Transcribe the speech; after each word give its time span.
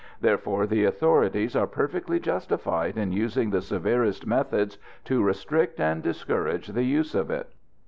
Therefore 0.19 0.65
the 0.65 0.83
authorities 0.83 1.55
are 1.55 1.67
perfectly 1.67 2.19
justified 2.19 2.97
in 2.97 3.11
using 3.11 3.51
the 3.51 3.61
severest 3.61 4.25
methods 4.25 4.79
to 5.03 5.21
restrict 5.21 5.79
and 5.79 6.01
discourage 6.01 6.69
the 6.69 6.81
use 6.85 7.13
of 7.13 7.29
it. 7.29 7.49